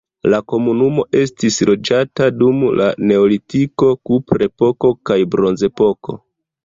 La 0.33 0.37
komunumo 0.51 1.03
estis 1.19 1.57
loĝata 1.69 2.29
dum 2.39 2.63
la 2.79 2.87
neolitiko, 3.11 3.91
kuprepoko 4.11 4.93
kaj 5.11 5.19
bronzepoko. 5.37 6.19